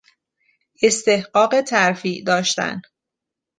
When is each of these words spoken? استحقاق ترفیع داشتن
استحقاق 0.83 1.61
ترفیع 1.61 2.23
داشتن 2.23 2.81